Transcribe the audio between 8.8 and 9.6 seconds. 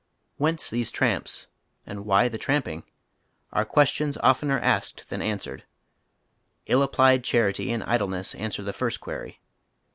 query.